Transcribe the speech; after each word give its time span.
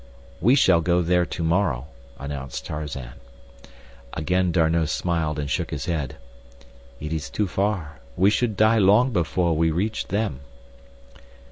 "We 0.39 0.55
shall 0.55 0.81
go 0.81 1.03
there 1.03 1.27
to 1.27 1.43
morrow," 1.43 1.85
announced 2.17 2.65
Tarzan. 2.65 3.19
Again 4.13 4.51
D'Arnot 4.51 4.89
smiled 4.89 5.37
and 5.37 5.47
shook 5.47 5.69
his 5.69 5.85
head. 5.85 6.15
"It 6.99 7.13
is 7.13 7.29
too 7.29 7.45
far. 7.47 7.99
We 8.17 8.31
should 8.31 8.57
die 8.57 8.79
long 8.79 9.13
before 9.13 9.55
we 9.55 9.69
reached 9.69 10.09
them." 10.09 10.39